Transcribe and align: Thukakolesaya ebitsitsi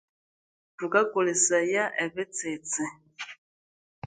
Thukakolesaya 0.77 1.83
ebitsitsi 2.03 2.83